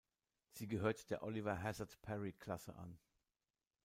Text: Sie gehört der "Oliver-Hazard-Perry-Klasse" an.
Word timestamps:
Sie 0.49 0.67
gehört 0.67 1.11
der 1.11 1.21
"Oliver-Hazard-Perry-Klasse" 1.21 2.75
an. 2.75 2.97